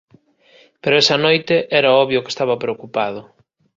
[0.81, 3.21] Pero esa noite era obvio que estaba preocupado.